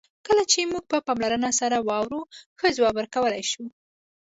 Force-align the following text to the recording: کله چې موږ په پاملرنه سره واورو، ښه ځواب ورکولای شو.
کله 0.27 0.43
چې 0.51 0.69
موږ 0.71 0.83
په 0.91 0.97
پاملرنه 1.07 1.51
سره 1.59 1.77
واورو، 1.87 2.21
ښه 2.59 2.67
ځواب 2.77 2.93
ورکولای 2.97 3.43
شو. 3.51 3.63